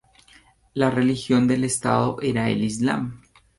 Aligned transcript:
La 0.73 0.89
religión 0.89 1.47
del 1.47 1.63
Estado 1.63 2.17
era 2.21 2.49
el 2.49 2.63
islam. 2.63 3.21